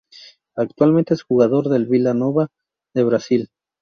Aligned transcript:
Actualmente 0.55 1.13
es 1.13 1.21
jugador 1.21 1.69
del 1.69 1.85
Vila 1.85 2.15
Nova 2.15 2.47
de 2.95 3.03
Brasil. 3.03 3.49